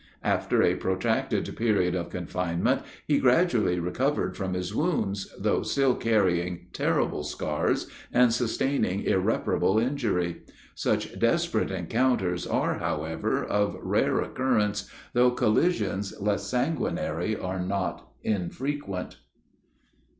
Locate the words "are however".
12.47-13.43